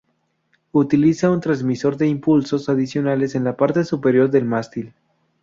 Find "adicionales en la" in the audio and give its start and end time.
2.69-3.55